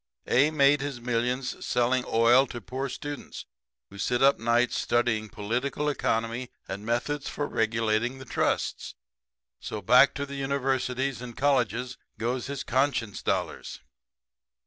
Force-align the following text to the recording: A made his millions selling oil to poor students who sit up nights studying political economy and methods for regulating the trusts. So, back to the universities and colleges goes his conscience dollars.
A 0.25 0.49
made 0.49 0.81
his 0.81 0.99
millions 0.99 1.63
selling 1.63 2.03
oil 2.07 2.47
to 2.47 2.59
poor 2.59 2.89
students 2.89 3.45
who 3.91 3.99
sit 3.99 4.23
up 4.23 4.39
nights 4.39 4.75
studying 4.79 5.29
political 5.29 5.87
economy 5.89 6.49
and 6.67 6.83
methods 6.83 7.29
for 7.29 7.45
regulating 7.45 8.17
the 8.17 8.25
trusts. 8.25 8.95
So, 9.59 9.79
back 9.79 10.15
to 10.15 10.25
the 10.25 10.33
universities 10.33 11.21
and 11.21 11.37
colleges 11.37 11.99
goes 12.17 12.47
his 12.47 12.63
conscience 12.63 13.21
dollars. 13.21 13.79